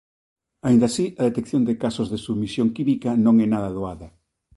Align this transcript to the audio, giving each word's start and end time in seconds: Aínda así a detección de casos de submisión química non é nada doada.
Aínda 0.67 0.85
así 0.89 1.05
a 1.21 1.23
detección 1.29 1.61
de 1.65 1.79
casos 1.83 2.07
de 2.09 2.21
submisión 2.25 2.67
química 2.77 3.09
non 3.25 3.35
é 3.45 3.47
nada 3.53 3.69
doada. 3.77 4.07